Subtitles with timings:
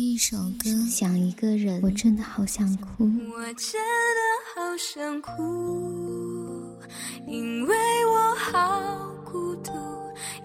[0.00, 3.02] 一首歌，想一个人，我真的好想哭。
[3.02, 4.20] 我真的
[4.54, 6.78] 好想哭，
[7.26, 7.74] 因为
[8.06, 9.72] 我好孤独，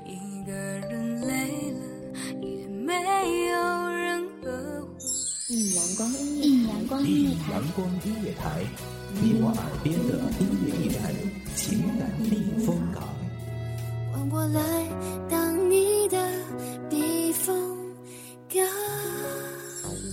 [0.07, 1.79] 一个人累了
[2.41, 2.95] 也没
[3.45, 4.97] 有人呵护。
[5.49, 8.65] 一阳光音乐，一阳光音乐台，阳光音乐台，
[9.21, 11.13] 你我耳边的音乐驿站，
[11.55, 13.03] 情感避风港。
[14.11, 14.59] 换我来
[15.29, 16.17] 当你的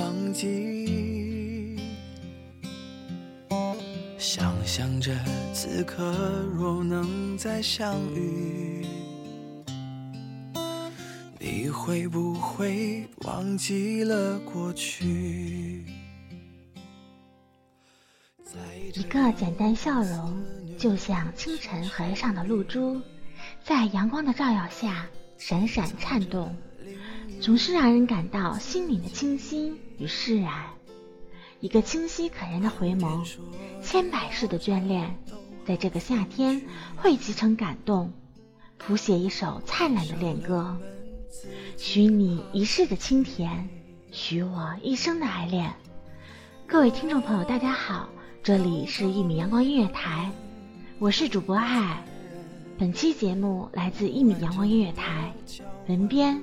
[0.00, 1.76] 摇晃起，
[4.16, 5.14] 想象着
[5.52, 6.02] 此刻
[6.54, 8.86] 若能再相遇，
[11.38, 15.84] 你会不会忘记了过去？
[18.94, 20.42] 一个简单笑容，
[20.78, 23.00] 就像清晨河上的露珠，
[23.62, 25.06] 在阳光的照耀下
[25.36, 26.56] 闪闪颤动，
[27.40, 30.52] 总是让人感到心灵的清新与释然。
[31.60, 33.26] 一个清晰可人的回眸，
[33.82, 35.16] 千百世的眷恋，
[35.66, 36.60] 在这个夏天
[36.96, 38.12] 汇集成感动，
[38.76, 40.76] 谱写一首灿烂的恋歌。
[41.78, 43.68] 许你一世的清甜，
[44.12, 45.72] 许我一生的爱恋。
[46.66, 48.08] 各位听众朋友，大家好。
[48.42, 50.30] 这里是一米阳光音乐台，
[50.98, 52.02] 我是主播爱。
[52.78, 55.32] 本期节目来自一米阳光音乐台，
[55.88, 56.42] 文编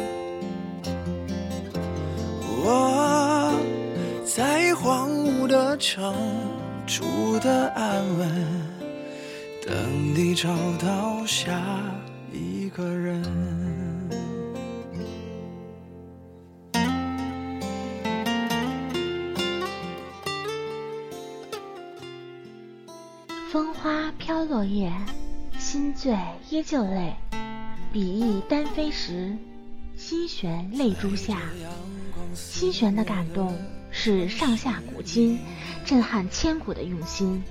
[4.71, 6.15] 在荒芜的城
[6.87, 8.29] 住的安稳，
[9.67, 11.61] 等你找到下
[12.31, 13.21] 一个人。
[23.51, 24.89] 风花飘落叶，
[25.59, 26.17] 心醉
[26.49, 27.13] 依旧泪。
[27.91, 29.35] 比翼单飞时，
[29.97, 31.41] 心悬泪珠下。
[32.33, 33.53] 心悬的感动
[33.91, 35.39] 是上下古今，
[35.85, 37.43] 震撼千古的用心。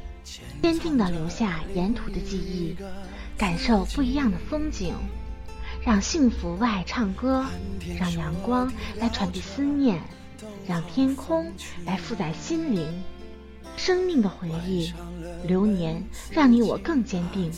[0.63, 2.77] 坚定地留下沿途的记忆，
[3.37, 4.95] 感受不一样的风景。
[5.85, 7.47] 让幸福为爱唱歌，
[7.99, 10.01] 让阳光来传递思念，
[10.69, 11.51] 让天空
[11.87, 13.03] 来负载心灵。
[13.77, 14.93] 生命的回忆，
[15.47, 17.51] 流年让你我更坚定。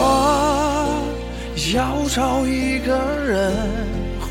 [0.00, 1.14] 我
[1.72, 3.54] 要找一个人，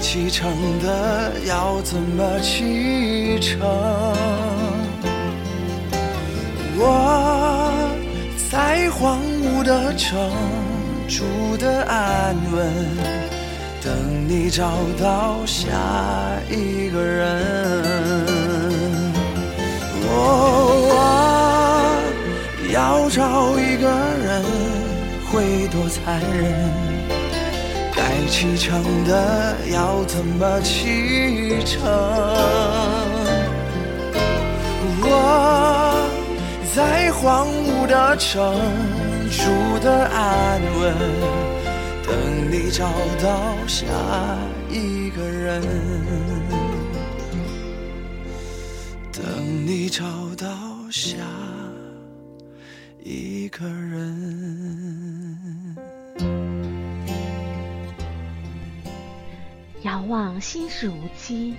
[0.00, 3.60] 启程的要怎么启程？
[6.78, 7.72] 我
[8.50, 10.30] 在荒芜的城
[11.08, 12.72] 住的安稳。
[13.82, 13.94] 等
[14.28, 15.68] 你找到下
[16.50, 17.42] 一个人，
[20.02, 20.08] 我
[22.72, 23.88] 要找一个
[24.24, 24.42] 人
[25.30, 26.85] 会多残忍？
[27.96, 31.80] 该启程的要怎么启程？
[35.08, 36.08] 我
[36.74, 38.54] 在荒芜的城
[39.30, 40.94] 住的安稳，
[42.06, 42.12] 等
[42.50, 42.84] 你找
[43.22, 43.86] 到下
[44.68, 45.62] 一个人，
[49.12, 49.22] 等
[49.66, 50.04] 你找
[50.36, 50.46] 到
[50.90, 51.16] 下
[53.02, 54.04] 一个人。
[59.86, 61.54] 遥望心事无期，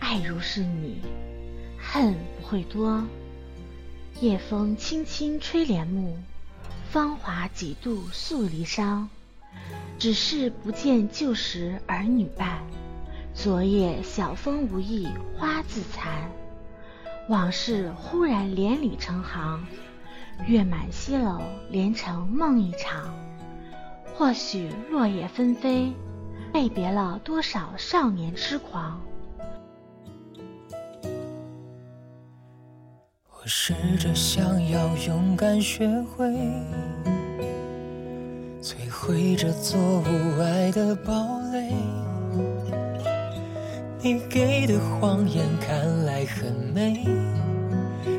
[0.00, 1.00] 爱如是你，
[1.78, 3.04] 恨不会多。
[4.20, 6.18] 夜风轻轻吹帘幕，
[6.90, 9.06] 芳华几度诉离殇。
[9.96, 12.64] 只是不见旧时儿女伴，
[13.32, 15.06] 昨夜晓风无意
[15.38, 16.32] 花自残。
[17.28, 19.64] 往事忽然连理成行，
[20.48, 23.14] 月满西楼连成梦一场。
[24.16, 25.92] 或许落叶纷飞，
[26.52, 29.00] 泪别了多少少年痴狂。
[33.30, 36.26] 我试着想要勇敢学会，
[38.60, 41.74] 摧毁这座无爱的堡垒。
[44.00, 47.04] 你给的谎言看来很美，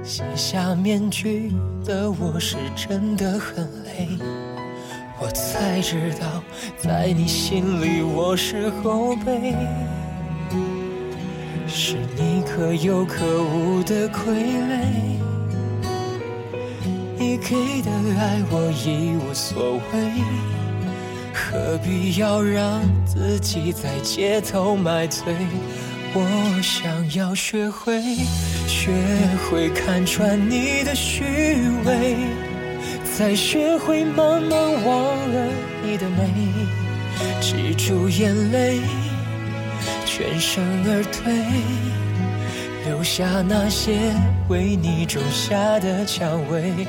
[0.04, 1.54] 卸下面具
[1.86, 4.18] 的我是真的很累。
[5.24, 6.44] 我才知道，
[6.78, 9.56] 在你心里我是后辈。
[11.66, 14.84] 是你可有可无的傀儡，
[17.18, 17.90] 你给的
[18.20, 20.22] 爱我已无所谓，
[21.34, 25.24] 何必要让自己在街头买醉？
[26.14, 28.02] 我想要学会，
[28.68, 28.92] 学
[29.50, 31.24] 会看穿你的虚
[31.86, 32.18] 伪，
[33.16, 35.48] 再学会慢慢忘了
[35.86, 36.28] 你的美，
[37.40, 38.82] 止住眼泪。
[40.04, 41.32] 全身而退，
[42.86, 44.12] 留下那些
[44.50, 46.88] 为你种下的蔷薇。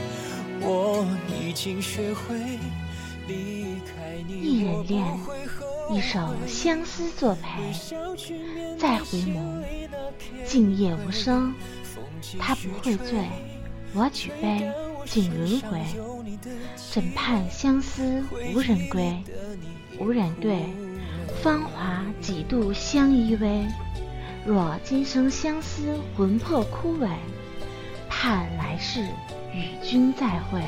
[0.62, 2.34] 我已经学会
[3.28, 5.04] 离开你，一人恋，
[5.90, 7.70] 一首相思作陪。
[8.78, 9.62] 再回眸，
[10.46, 11.52] 静夜无声。
[12.38, 13.18] 他不会醉，
[13.92, 14.70] 我举杯
[15.04, 15.80] 锦轮回。
[16.92, 18.22] 枕畔相思
[18.54, 19.22] 无人归，
[19.98, 20.64] 无人对。
[21.42, 23.66] 芳华几度相依偎，
[24.46, 27.08] 若今生相思魂魄枯萎，
[28.08, 29.02] 盼来世
[29.52, 30.62] 与君再会。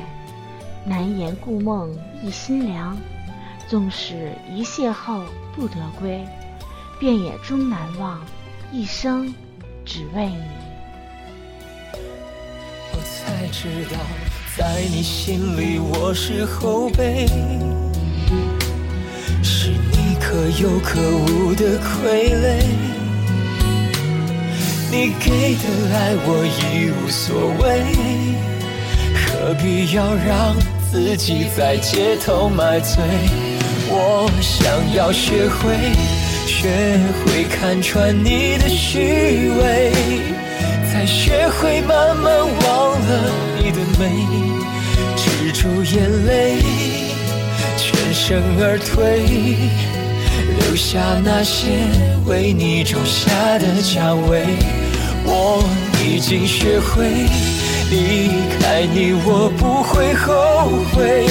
[0.85, 2.97] 难言故梦一心凉，
[3.69, 5.25] 纵使一邂逅
[5.55, 6.25] 不得归，
[7.00, 8.21] 便也终难忘，
[8.73, 9.35] 一生
[9.85, 10.66] 只为你。
[13.47, 13.99] 才知道，
[14.57, 17.29] 在你心里我是后辈。
[20.19, 22.61] 可有可无的傀儡，
[24.91, 25.65] 你给的
[25.95, 27.65] 爱我已无所谓，
[29.15, 30.55] 何必要让
[30.91, 33.03] 自己在街头买醉？
[33.89, 35.77] 我想要学会，
[36.47, 39.93] 学会看穿你的虚伪，
[41.06, 44.26] 学会慢慢忘了你的美，
[45.17, 46.58] 止住眼泪，
[47.76, 49.23] 全身而退。
[50.58, 51.69] 留下那些
[52.26, 54.44] 为你种下的蔷薇，
[55.25, 55.64] 我
[56.05, 57.09] 已经学会
[57.91, 58.29] 离
[58.59, 61.26] 开你，我不会后悔，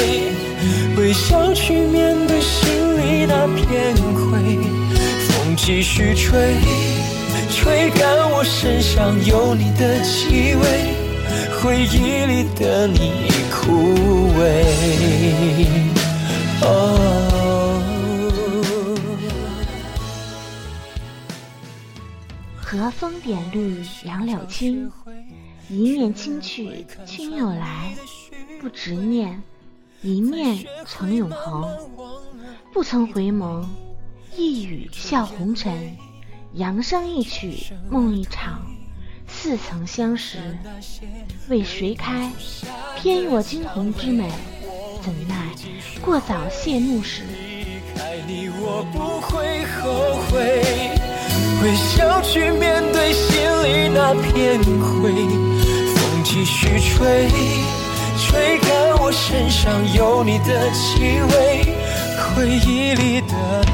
[0.97, 4.57] 微笑去面对心里那片灰。
[5.27, 6.55] 风继续吹，
[7.49, 10.95] 吹干我身上有你的气味，
[11.61, 13.63] 回忆里的你已枯
[14.37, 14.41] 萎。
[16.61, 17.81] 哦。
[22.55, 24.91] 和风点绿杨柳青，
[25.69, 27.95] 一面轻去君又来，
[28.59, 29.41] 不执念，
[30.01, 31.69] 一念成永恒。
[32.73, 33.63] 不曾回眸，
[34.35, 35.95] 一语笑红尘，
[36.55, 38.62] 扬声一曲梦一场。
[39.27, 40.38] 似曾相识，
[41.50, 42.31] 为谁开？
[42.95, 44.29] 偏若惊鸿之美，
[45.01, 45.50] 怎奈
[46.01, 47.24] 过早谢幕时。
[48.27, 50.63] 你我不会后悔
[51.62, 55.12] 微笑去面对心里那片灰，
[55.95, 57.27] 风继续吹，
[58.17, 61.75] 吹干我身上有你的气味，
[62.17, 63.65] 回忆里的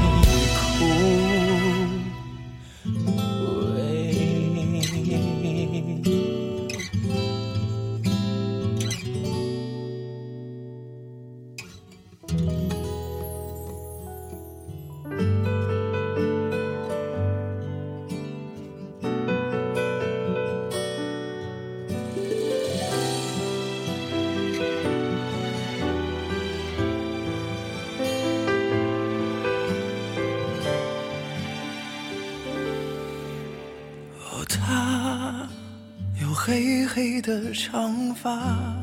[36.44, 38.76] 黑黑的长发，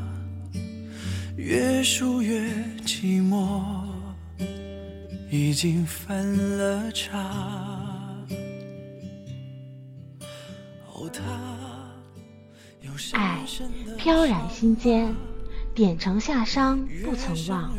[1.36, 2.40] 越数越
[2.86, 3.84] 寂寞，
[5.30, 6.24] 已经翻
[6.56, 7.18] 了叉。
[10.94, 11.22] 哦，她
[12.80, 13.44] 有深爱
[13.98, 15.14] 飘然心间，
[15.74, 17.76] 点成夏商不曾忘，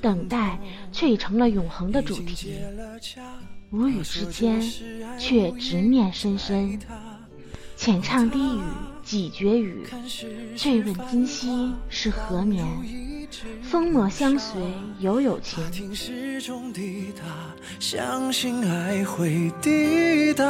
[0.00, 0.58] 等待
[0.92, 2.54] 却已成了永恒的主题。
[3.70, 4.60] 无语之间，
[5.18, 6.78] 却执念深深。
[7.76, 8.60] 浅唱低语
[9.04, 9.86] 几绝语，
[10.56, 12.66] 醉问今夕是何年？
[13.62, 14.60] 风墨相随
[15.00, 15.62] 犹有情。
[15.70, 17.22] 听时钟滴答，
[17.78, 20.44] 相信爱会抵达。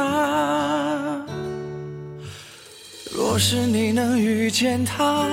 [3.11, 5.27] 若是你能遇见他，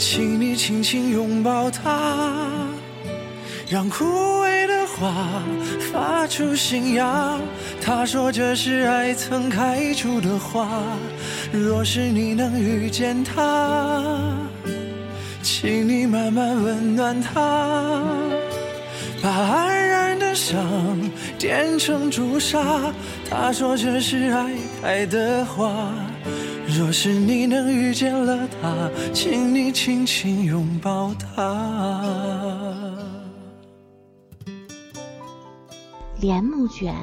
[0.00, 2.48] 请你轻轻拥抱他，
[3.68, 4.06] 让枯
[4.40, 5.42] 萎的花
[5.92, 7.38] 发出新芽。
[7.82, 10.66] 他说这是爱曾开出的花。
[11.52, 14.02] 若是你能遇见他，
[15.42, 18.02] 请你慢慢温暖他，
[19.22, 20.58] 把黯然的伤
[21.38, 22.90] 点成朱砂。
[23.28, 25.92] 他说这是爱开的花。
[26.72, 32.00] 若是你能遇见了他，请你轻轻拥抱他。
[36.20, 36.94] 帘幕卷，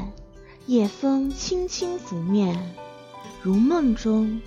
[0.68, 2.58] 夜风轻轻拂面，
[3.42, 4.40] 如梦中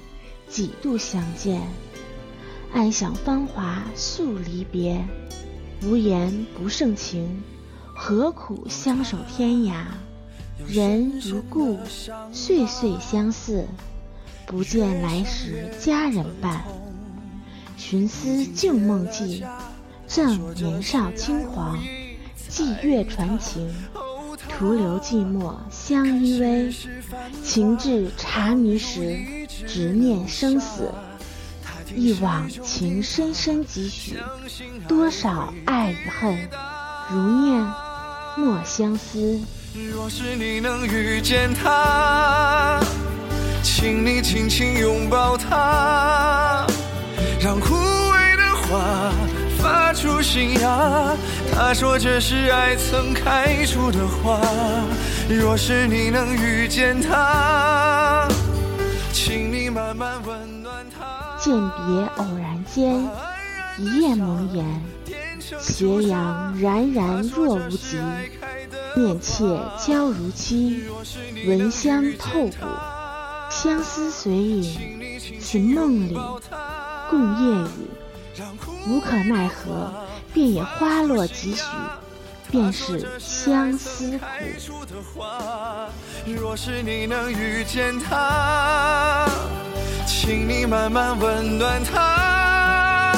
[0.49, 1.61] 几度相见。
[2.73, 5.05] 暗想芳华诉离别，
[5.83, 7.43] 无言不胜情，
[7.95, 9.85] 何苦相守天涯？
[10.67, 11.79] 人如故，
[12.33, 13.67] 岁岁相似，
[14.50, 16.64] 不见来时佳人伴。
[17.76, 19.45] 寻思旧梦记，
[20.09, 21.78] 正年少轻狂，
[22.50, 23.73] 霁月传情。
[24.49, 26.75] 徒留寂寞相依偎，
[27.45, 30.90] 情至荼蘼时，执念生死。
[31.95, 34.16] 一往情深深几许，
[34.88, 36.49] 多少爱与恨，
[37.12, 37.64] 如念
[38.37, 39.40] 莫相思。
[39.92, 42.80] 若是你能遇见他，
[43.62, 46.67] 请你轻轻拥抱他，
[47.40, 49.12] 让枯萎的花
[49.59, 51.14] 发出新芽。
[51.52, 54.40] 他说这是爱曾开出的花。
[55.29, 58.29] 若是你能遇见他，
[59.12, 61.38] 请你慢慢温暖他。
[61.38, 61.52] 饯
[61.87, 63.09] 别偶然间，
[63.79, 64.64] 一夜蒙言。
[65.59, 67.97] 斜阳冉冉若无极，
[68.95, 69.45] 面妾
[69.85, 70.85] 娇如期，
[71.47, 72.67] 闻香透骨。
[73.50, 76.16] 相思随影，似梦里
[77.11, 77.90] 共夜雨。
[78.87, 79.92] 无可奈何，
[80.33, 81.64] 便也花落几许，
[82.50, 84.25] 便是相思苦。
[86.26, 89.28] 若是你能遇见他，
[90.07, 93.12] 请你慢慢温暖他，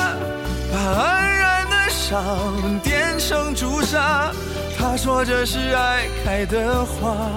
[0.72, 4.32] 把黯然的伤点成朱砂。
[4.76, 7.28] 他说这是爱开的花。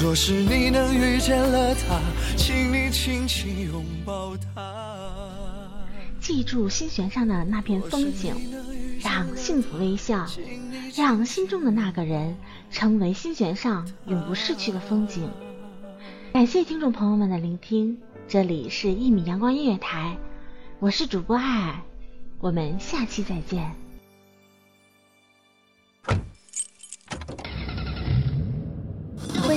[0.00, 2.00] 若是你能遇见了他，
[2.36, 4.72] 请你轻轻拥抱他。
[6.20, 8.34] 记住心弦上的那片风景，
[9.00, 10.26] 让幸福微笑，
[10.96, 12.36] 让心中的那个人
[12.70, 15.30] 成为心弦上永不逝去的风景。
[16.32, 20.16] 感谢听众朋友们的聆听，这里是一米阳光音乐台，
[20.78, 21.82] 我是主播爱爱，
[22.38, 23.81] 我们下期再见。